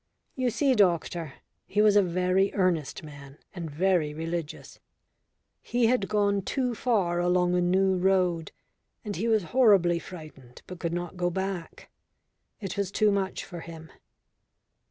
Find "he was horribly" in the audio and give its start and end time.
9.15-9.99